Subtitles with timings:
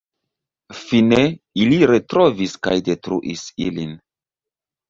[0.77, 1.19] Fine,
[1.65, 3.93] ili retrovis kaj detruis ilin.